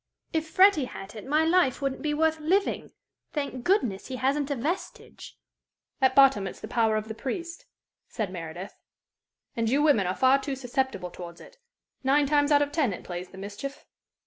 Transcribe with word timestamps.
"If 0.33 0.49
Freddie 0.49 0.85
had 0.85 1.13
it, 1.13 1.27
my 1.27 1.45
life 1.45 1.79
wouldn't 1.79 2.01
be 2.01 2.15
worth 2.15 2.39
living. 2.39 2.91
Thank 3.33 3.63
goodness, 3.63 4.07
he 4.07 4.15
hasn't 4.15 4.49
a 4.49 4.55
vestige!" 4.55 5.37
"At 6.01 6.15
bottom 6.15 6.47
it's 6.47 6.59
the 6.59 6.67
power 6.67 6.95
of 6.95 7.07
the 7.07 7.13
priest," 7.13 7.67
said 8.09 8.33
Meredith. 8.33 8.73
"And 9.55 9.69
you 9.69 9.83
women 9.83 10.07
are 10.07 10.15
far 10.15 10.39
too 10.41 10.55
susceptible 10.55 11.11
towards 11.11 11.39
it. 11.39 11.59
Nine 12.03 12.25
times 12.25 12.51
out 12.51 12.63
of 12.63 12.71
ten 12.71 12.93
it 12.93 13.03
plays 13.03 13.27
the 13.29 13.37
mischief." 13.37 13.85